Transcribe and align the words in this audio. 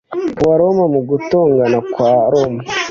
Ku 0.37 0.41
Baroma 0.49 0.85
mu 0.93 1.01
gutongana 1.09 1.77
kwa 1.91 2.11
Roma 2.31 2.61